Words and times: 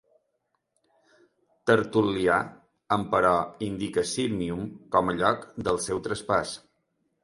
Tertul·lià, 1.71 2.39
emperò, 2.99 3.37
indica 3.69 4.09
Sírmium 4.17 4.69
com 4.97 5.17
a 5.17 5.19
lloc 5.23 5.49
del 5.71 5.83
seu 5.91 6.07
traspàs. 6.11 6.61